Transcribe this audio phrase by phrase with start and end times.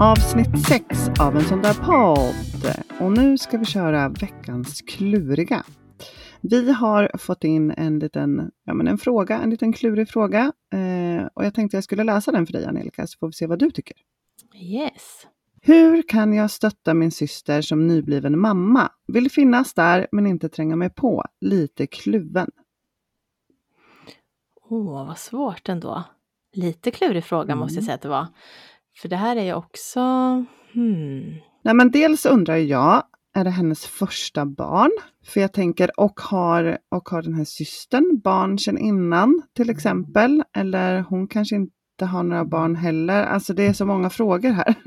[0.00, 2.84] Avsnitt 6 av en sån där podd.
[3.00, 5.64] Och nu ska vi köra veckans kluriga.
[6.40, 10.52] Vi har fått in en liten ja, men en fråga, en liten klurig fråga.
[10.72, 13.46] Eh, och jag tänkte jag skulle läsa den för dig Angelica, så får vi se
[13.46, 13.96] vad du tycker.
[14.54, 15.26] Yes.
[15.62, 18.90] Hur kan jag stötta min syster som nybliven mamma?
[19.06, 21.24] Vill finnas där men inte tränga mig på.
[21.40, 22.50] Lite kluven.
[24.70, 26.04] Åh, oh, vad svårt ändå.
[26.52, 27.58] Lite klurig fråga mm.
[27.58, 27.86] måste jag mm.
[27.86, 28.26] säga att det var.
[29.00, 30.00] För det här är ju också...
[30.72, 31.34] Hmm.
[31.62, 33.02] Nej, men dels undrar jag,
[33.34, 34.90] är det hennes första barn?
[35.24, 40.42] För jag tänker, och har, och har den här systern barn sedan innan till exempel?
[40.56, 43.24] Eller hon kanske inte har några barn heller.
[43.24, 44.74] Alltså det är så många frågor här.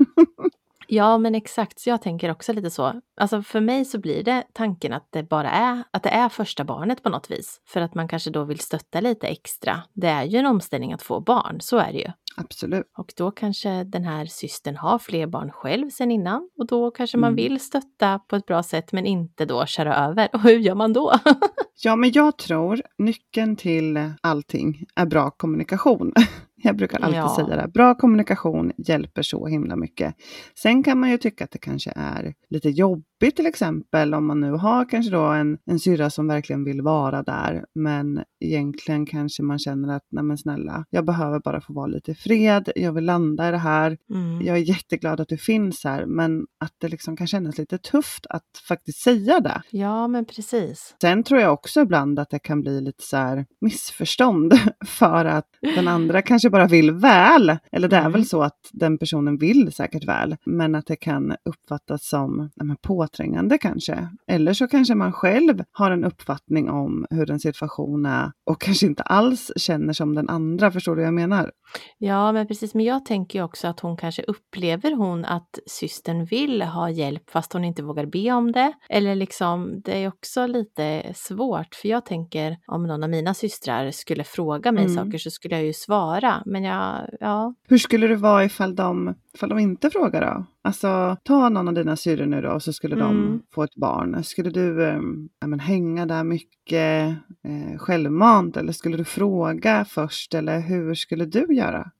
[0.92, 1.80] Ja, men exakt.
[1.80, 3.00] Så jag tänker också lite så.
[3.16, 6.64] Alltså för mig så blir det tanken att det bara är, att det är första
[6.64, 7.60] barnet på något vis.
[7.66, 9.82] För att man kanske då vill stötta lite extra.
[9.92, 12.12] Det är ju en omställning att få barn, så är det ju.
[12.40, 12.86] Absolut.
[12.96, 16.50] Och då kanske den här systern har fler barn själv sen innan.
[16.58, 17.36] Och då kanske man mm.
[17.36, 20.28] vill stötta på ett bra sätt men inte då köra över.
[20.34, 21.12] Och hur gör man då?
[21.82, 26.12] ja, men jag tror nyckeln till allting är bra kommunikation.
[26.62, 27.36] Jag brukar alltid ja.
[27.36, 27.68] säga det.
[27.68, 30.14] Bra kommunikation hjälper så himla mycket.
[30.62, 34.40] Sen kan man ju tycka att det kanske är lite jobbigt till exempel om man
[34.40, 37.64] nu har kanske då en, en syrra som verkligen vill vara där.
[37.74, 42.10] Men egentligen kanske man känner att nej men snälla, jag behöver bara få vara lite
[42.10, 42.70] i fred.
[42.76, 43.98] Jag vill landa i det här.
[44.10, 44.46] Mm.
[44.46, 46.06] Jag är jätteglad att du finns här.
[46.06, 49.62] Men att det liksom kan kännas lite tufft att faktiskt säga det.
[49.70, 50.94] Ja, men precis.
[51.00, 54.54] Sen tror jag också ibland att det kan bli lite så här missförstånd
[54.86, 57.56] för att den andra kanske bara vill väl.
[57.72, 58.12] Eller det är mm.
[58.12, 62.64] väl så att den personen vill säkert väl, men att det kan uppfattas som ja,
[63.10, 64.08] påträngande kanske.
[64.26, 68.86] Eller så kanske man själv har en uppfattning om hur en situation är och kanske
[68.86, 70.70] inte alls känner som den andra.
[70.70, 71.50] Förstår du vad jag menar?
[71.98, 72.74] Ja, men precis.
[72.74, 77.52] Men jag tänker också att hon kanske upplever hon att systern vill ha hjälp fast
[77.52, 78.72] hon inte vågar be om det.
[78.88, 81.74] Eller liksom, det är också lite svårt.
[81.74, 84.96] För jag tänker om någon av mina systrar skulle fråga mig mm.
[84.96, 86.42] saker så skulle jag ju svara.
[86.46, 87.54] Men jag, ja.
[87.68, 90.44] Hur skulle det vara ifall de, ifall de inte frågar då?
[90.62, 93.06] Alltså, ta någon av dina syrror nu då och så skulle mm.
[93.08, 94.24] de få ett barn.
[94.24, 95.00] Skulle du eh,
[95.46, 97.08] men, hänga där mycket
[97.44, 101.90] eh, självmant eller skulle du fråga först eller hur skulle du göra?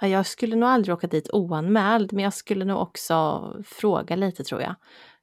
[0.00, 4.60] Jag skulle nog aldrig åka dit oanmäld, men jag skulle nog också fråga lite tror
[4.60, 4.74] jag.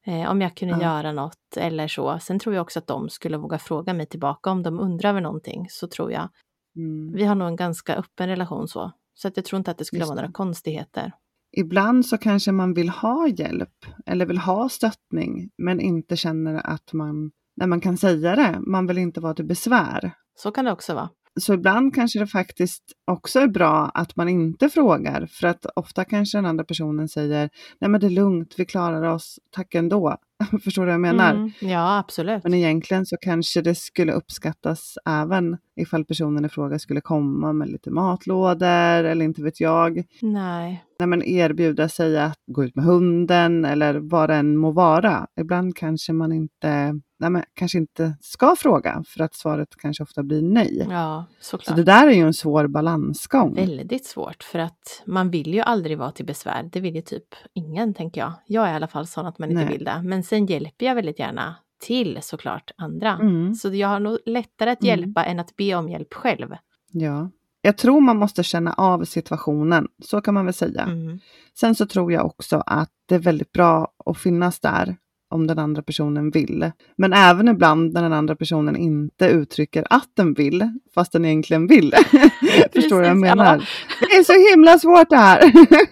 [0.06, 0.82] Eh, om jag kunde ja.
[0.82, 2.20] göra något eller så.
[2.22, 5.22] Sen tror jag också att de skulle våga fråga mig tillbaka om de undrar över
[5.22, 5.66] någonting.
[5.70, 6.30] Så tror jag.
[6.76, 7.14] Mm.
[7.14, 8.92] Vi har nog en ganska öppen relation så.
[9.14, 11.12] Så att jag tror inte att det skulle Just vara några konstigheter.
[11.58, 16.94] Ibland så kanske man vill ha hjälp eller vill ha stöttning men inte känner att
[16.94, 20.12] man, när man kan säga det, man vill inte vara till besvär.
[20.36, 21.10] Så kan det också vara.
[21.40, 26.06] Så ibland kanske det faktiskt också är bra att man inte frågar för att ofta
[26.06, 30.18] kanske den andra personen säger nej men det är lugnt, vi klarar oss, tack ändå.
[30.64, 31.32] Förstår du vad jag menar?
[31.34, 32.44] Mm, ja, absolut.
[32.44, 37.70] Men egentligen så kanske det skulle uppskattas även ifall personen i fråga skulle komma med
[37.70, 40.04] lite matlådor eller inte vet jag.
[40.22, 40.84] Nej.
[41.00, 45.28] Nej, men erbjuda sig att gå ut med hunden eller vad det än må vara.
[45.40, 50.24] Ibland kanske man inte, nej, men kanske inte ska fråga för att svaret kanske ofta
[50.24, 50.88] blir nej.
[50.90, 51.66] Ja, såklart.
[51.68, 53.56] Så det där är ju en svår balansgång.
[53.56, 56.70] Väldigt svårt för att man vill ju aldrig vara till besvär.
[56.72, 58.34] Det vill ju typ ingen tänker jag.
[58.46, 59.74] Jag är i alla fall sån att man inte nej.
[59.74, 60.02] vill det.
[60.04, 63.14] Men sen hjälper jag väldigt gärna till såklart andra.
[63.14, 63.56] Mm.
[63.56, 65.00] Så jag har nog lättare att mm.
[65.00, 65.32] hjälpa mm.
[65.32, 66.56] än att be om hjälp själv.
[66.92, 67.30] Ja,
[67.62, 70.82] jag tror man måste känna av situationen, så kan man väl säga.
[70.82, 71.20] Mm.
[71.60, 74.98] Sen så tror jag också att det är väldigt bra att finnas där
[75.30, 76.72] om den andra personen vill.
[76.96, 81.68] Men även ibland när den andra personen inte uttrycker att den vill, fast den egentligen
[81.68, 81.92] vill.
[82.74, 83.58] Förstår du vad jag menar?
[83.58, 84.08] Ja.
[84.10, 85.42] Det är så himla svårt det här.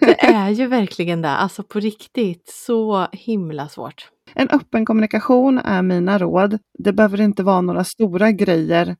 [0.00, 4.08] det är ju verkligen det, alltså på riktigt så himla svårt.
[4.34, 6.58] En öppen kommunikation är mina råd.
[6.78, 8.96] Det behöver inte vara några stora grejer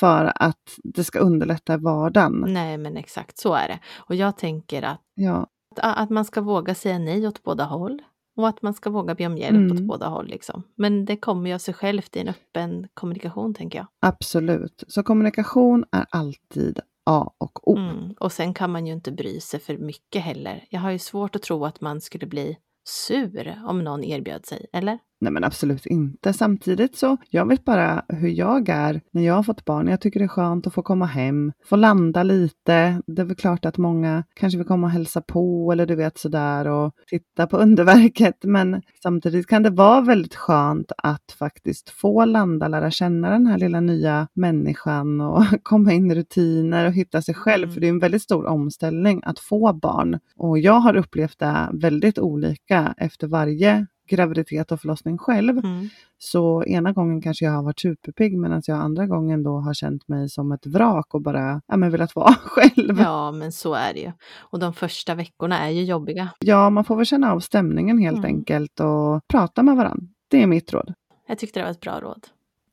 [0.00, 2.44] för att det ska underlätta vardagen.
[2.48, 3.78] Nej, men exakt så är det.
[3.96, 5.46] Och jag tänker att, ja.
[5.76, 8.02] att, att man ska våga säga nej åt båda håll.
[8.40, 9.72] Och att man ska våga be om hjälp mm.
[9.72, 10.28] åt båda håll.
[10.28, 10.62] Liksom.
[10.74, 13.86] Men det kommer ju av sig självt i en öppen kommunikation, tänker jag.
[14.00, 14.84] Absolut.
[14.88, 17.76] Så kommunikation är alltid A och O.
[17.76, 18.14] Mm.
[18.20, 20.64] Och sen kan man ju inte bry sig för mycket heller.
[20.70, 22.56] Jag har ju svårt att tro att man skulle bli
[22.88, 24.98] sur om någon erbjöd sig, eller?
[25.20, 26.32] Nej men absolut inte.
[26.32, 29.88] Samtidigt så, jag vet bara hur jag är när jag har fått barn.
[29.88, 33.02] Jag tycker det är skönt att få komma hem, få landa lite.
[33.06, 36.18] Det är väl klart att många kanske vill komma och hälsa på eller du vet
[36.18, 38.44] sådär och titta på underverket.
[38.44, 43.58] Men samtidigt kan det vara väldigt skönt att faktiskt få landa, lära känna den här
[43.58, 47.64] lilla nya människan och komma in i rutiner och hitta sig själv.
[47.64, 47.74] Mm.
[47.74, 50.18] För det är en väldigt stor omställning att få barn.
[50.36, 55.58] Och jag har upplevt det väldigt olika efter varje graviditet och förlossning själv.
[55.58, 55.88] Mm.
[56.18, 60.08] Så ena gången kanske jag har varit superpigg medan jag andra gången då har känt
[60.08, 63.00] mig som ett vrak och bara ja, men velat vara själv.
[63.00, 64.12] Ja, men så är det ju.
[64.38, 66.28] Och de första veckorna är ju jobbiga.
[66.38, 68.36] Ja, man får väl känna av stämningen helt mm.
[68.36, 70.06] enkelt och prata med varandra.
[70.28, 70.94] Det är mitt råd.
[71.26, 72.26] Jag tyckte det var ett bra råd.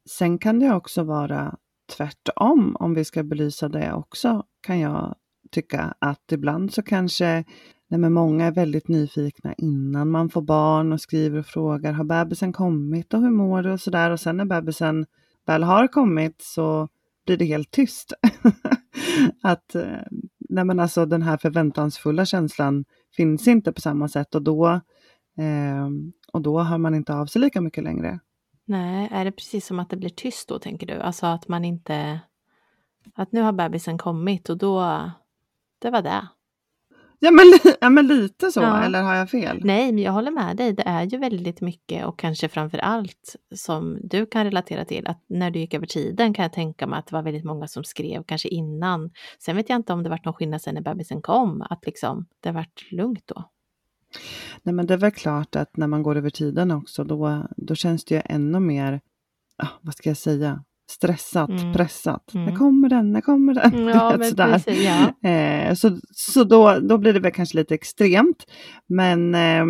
[0.10, 1.56] Sen kan det också vara
[1.98, 5.16] tvärtom, om vi ska belysa det också, kan jag
[5.52, 7.44] tycka att ibland så kanske
[7.90, 12.04] Nej, men många är väldigt nyfikna innan man får barn och skriver och frågar har
[12.04, 15.06] bebisen kommit och hur mår du och sådär och sen när bebisen
[15.46, 16.88] väl har kommit så
[17.26, 18.14] blir det helt tyst.
[19.44, 20.02] att eh,
[20.50, 22.86] nej, men alltså, den här förväntansfulla känslan
[23.16, 24.68] finns inte på samma sätt och då,
[25.38, 25.88] eh,
[26.34, 28.20] och då hör man inte av sig lika mycket längre.
[28.66, 30.94] Nej, är det precis som att det blir tyst då tänker du?
[30.94, 32.20] Alltså att man inte...
[33.16, 35.12] Att nu har bebisen kommit och då...
[35.80, 36.28] Det var det.
[37.20, 37.46] Ja men,
[37.82, 38.84] ja, men lite så, ja.
[38.84, 39.62] eller har jag fel?
[39.64, 40.74] Nej, men jag håller med dig.
[40.74, 45.24] Det är ju väldigt mycket och kanske framför allt som du kan relatera till att
[45.30, 47.84] när du gick över tiden kan jag tänka mig att det var väldigt många som
[47.84, 49.12] skrev kanske innan.
[49.40, 52.26] Sen vet jag inte om det var någon skillnad sen när bebisen kom, att liksom
[52.40, 53.50] det vart lugnt då.
[54.64, 57.76] Nej men det är väl klart att när man går över tiden också då, då
[57.76, 59.02] känns det ju ännu mer,
[59.58, 61.74] ah, vad ska jag säga, stressat, mm.
[61.74, 62.34] pressat.
[62.34, 62.46] Mm.
[62.46, 63.12] När kommer den?
[63.12, 63.74] När kommer den?
[63.74, 64.18] Mm, ja.
[64.18, 65.30] Precis, ja.
[65.30, 68.46] Eh, så så då, då blir det väl kanske lite extremt.
[68.88, 69.66] Men eh,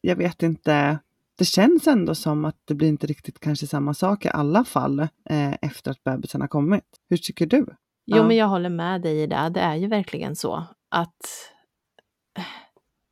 [0.00, 0.98] jag vet inte.
[1.38, 5.00] Det känns ändå som att det blir inte riktigt kanske samma sak i alla fall
[5.00, 6.84] eh, efter att bebisen har kommit.
[7.08, 7.66] Hur tycker du?
[8.06, 8.26] Jo, ja.
[8.26, 9.50] men jag håller med dig i det.
[9.54, 11.16] Det är ju verkligen så att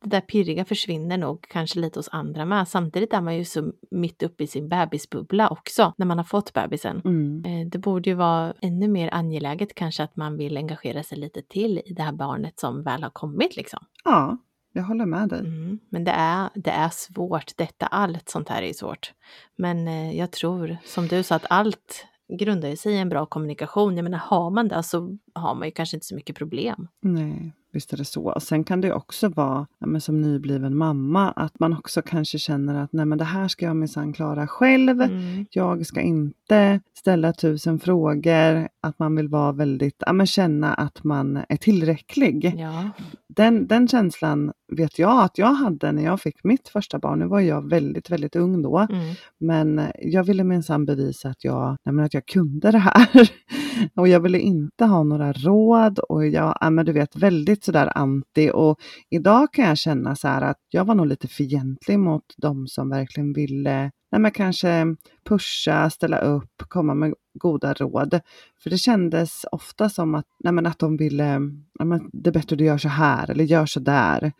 [0.03, 2.67] det där pirriga försvinner nog kanske lite hos andra med.
[2.67, 6.53] Samtidigt är man ju så mitt uppe i sin bebisbubbla också när man har fått
[6.53, 7.01] bebisen.
[7.05, 7.45] Mm.
[7.45, 11.41] Eh, det borde ju vara ännu mer angeläget kanske att man vill engagera sig lite
[11.41, 13.79] till i det här barnet som väl har kommit liksom.
[14.03, 14.37] Ja,
[14.73, 15.39] jag håller med dig.
[15.39, 19.13] Mm, men det är, det är svårt, detta, allt sånt här är svårt.
[19.57, 22.05] Men eh, jag tror, som du sa, att allt
[22.37, 23.95] grundar sig i en bra kommunikation.
[23.95, 26.87] Jag menar, har man det så har man ju kanske inte så mycket problem.
[27.01, 27.53] Nej.
[27.73, 28.39] Visst är det så.
[28.41, 32.93] Sen kan det också vara, ja, som nybliven mamma, att man också kanske känner att
[32.93, 35.01] nej men det här ska jag minsann klara själv.
[35.01, 35.45] Mm.
[35.51, 41.03] Jag ska inte ställa tusen frågor, att man vill vara väldigt, ja men känna att
[41.03, 42.55] man är tillräcklig.
[42.57, 42.89] Ja.
[43.27, 47.19] Den, den känslan vet jag att jag hade när jag fick mitt första barn.
[47.19, 48.77] Nu var jag väldigt, väldigt ung då.
[48.77, 49.15] Mm.
[49.37, 53.31] Men jag ville minsann bevisa att jag, nej men att jag kunde det här.
[53.95, 57.97] och jag ville inte ha några råd och jag, ja, men du vet, väldigt sådär
[57.97, 58.51] anti.
[58.53, 58.79] Och
[59.09, 62.89] idag kan jag känna så här att jag var nog lite fientlig mot de som
[62.89, 64.95] verkligen ville nej, men kanske
[65.25, 68.19] pusha, ställa upp, komma med goda råd.
[68.63, 71.39] För det kändes ofta som att, nej, att de ville,
[71.79, 74.31] nej, det är bättre du gör så här eller gör så där.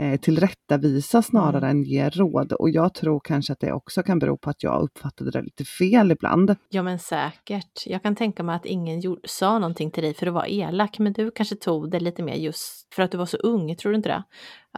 [0.00, 1.70] Eh, tillrättavisa snarare mm.
[1.70, 2.52] än ge råd.
[2.52, 5.64] Och jag tror kanske att det också kan bero på att jag uppfattade det lite
[5.64, 6.56] fel ibland.
[6.68, 7.86] Ja men säkert.
[7.86, 10.98] Jag kan tänka mig att ingen gjorde, sa någonting till dig för att vara elak,
[10.98, 13.92] men du kanske tog det lite mer just för att du var så ung, tror
[13.92, 14.22] du inte det?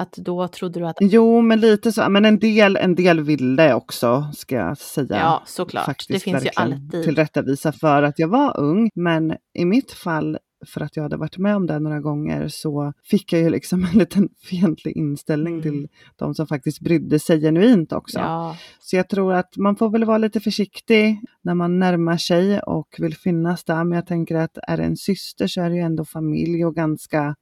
[0.00, 0.96] Att då trodde du att...
[1.00, 5.16] Jo, men lite så, men en del, en del ville också, ska jag säga.
[5.16, 5.84] Ja, såklart.
[5.86, 7.04] Faktiskt, det finns ju alltid.
[7.04, 11.38] Tillrättavisa för att jag var ung, men i mitt fall för att jag hade varit
[11.38, 15.62] med om det några gånger så fick jag ju liksom en liten fientlig inställning mm.
[15.62, 18.18] till de som faktiskt brydde sig genuint också.
[18.18, 18.56] Ja.
[18.80, 22.88] Så jag tror att man får väl vara lite försiktig när man närmar sig och
[22.98, 23.84] vill finnas där.
[23.84, 26.74] Men jag tänker att är det en syster så är det ju ändå familj och
[26.74, 27.34] ganska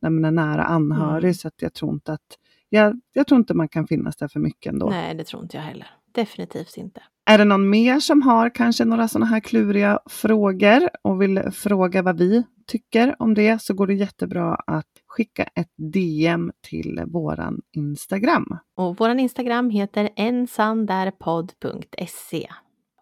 [0.00, 1.24] när nära anhörig.
[1.24, 1.34] Mm.
[1.34, 2.38] Så att jag tror inte att
[2.68, 4.90] jag, jag tror inte man kan finnas där för mycket ändå.
[4.90, 5.90] Nej, det tror inte jag heller.
[6.12, 7.02] Definitivt inte.
[7.30, 12.02] Är det någon mer som har kanske några sådana här kluriga frågor och vill fråga
[12.02, 17.60] vad vi tycker om det så går det jättebra att skicka ett DM till våran
[17.72, 18.58] Instagram.
[18.76, 22.48] Och våran Instagram heter ensandarpodd.se.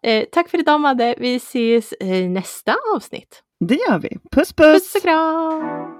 [0.02, 3.42] Eh, tack för idag Madde, vi ses i nästa avsnitt.
[3.60, 4.18] Det gör vi.
[4.30, 4.72] Puss puss!
[4.72, 5.95] Puss och kram!